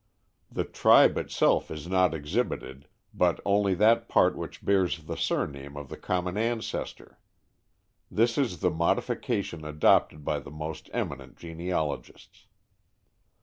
[0.51, 5.89] The tribe itself is not exhibited, but only that part which bears the surname of
[5.89, 7.19] the common ancestor.
[8.09, 12.47] This is the modification adopted by the most eminent genealogists.